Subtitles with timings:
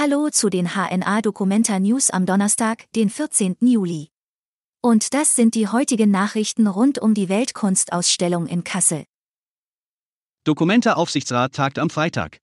[0.00, 3.56] Hallo zu den HNA Documenta News am Donnerstag, den 14.
[3.62, 4.10] Juli.
[4.80, 9.02] Und das sind die heutigen Nachrichten rund um die Weltkunstausstellung in Kassel.
[10.44, 12.38] Documenta Aufsichtsrat tagt am Freitag.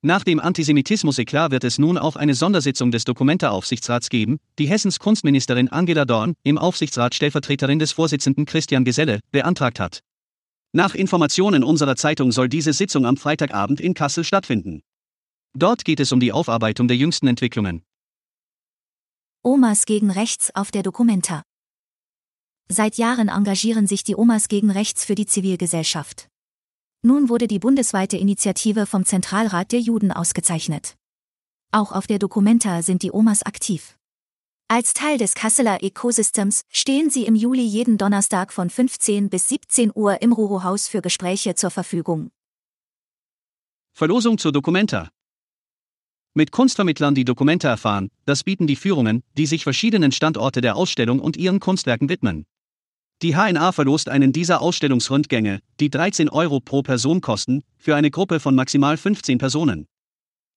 [0.00, 5.68] Nach dem Antisemitismus-Eklat wird es nun auch eine Sondersitzung des Documenta-Aufsichtsrats geben, die Hessens Kunstministerin
[5.68, 10.00] Angela Dorn, im Aufsichtsrat Stellvertreterin des Vorsitzenden Christian Geselle, beantragt hat.
[10.72, 14.80] Nach Informationen unserer Zeitung soll diese Sitzung am Freitagabend in Kassel stattfinden.
[15.54, 17.82] Dort geht es um die Aufarbeitung der jüngsten Entwicklungen.
[19.42, 21.42] Omas gegen Rechts auf der Documenta.
[22.68, 26.28] Seit Jahren engagieren sich die Omas gegen Rechts für die Zivilgesellschaft.
[27.02, 30.96] Nun wurde die bundesweite Initiative vom Zentralrat der Juden ausgezeichnet.
[31.72, 33.96] Auch auf der Documenta sind die Omas aktiv.
[34.68, 39.90] Als Teil des Kasseler Ecosystems stehen sie im Juli jeden Donnerstag von 15 bis 17
[39.92, 42.30] Uhr im Ruro-Haus für Gespräche zur Verfügung.
[43.92, 45.08] Verlosung zur Documenta.
[46.32, 51.18] Mit Kunstvermittlern die Documenta erfahren, das bieten die Führungen, die sich verschiedenen Standorte der Ausstellung
[51.18, 52.46] und ihren Kunstwerken widmen.
[53.22, 58.38] Die HNA verlost einen dieser Ausstellungsrundgänge, die 13 Euro pro Person kosten, für eine Gruppe
[58.38, 59.86] von maximal 15 Personen.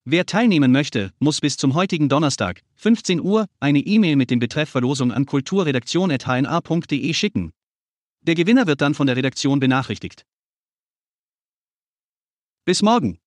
[0.05, 4.69] Wer teilnehmen möchte, muss bis zum heutigen Donnerstag, 15 Uhr, eine E-Mail mit dem Betreff
[4.69, 7.51] Verlosung an kulturredaktion.hna.de schicken.
[8.21, 10.25] Der Gewinner wird dann von der Redaktion benachrichtigt.
[12.63, 13.22] Bis morgen!